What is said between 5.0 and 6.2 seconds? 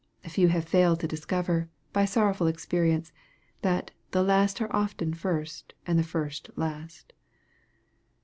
first, and the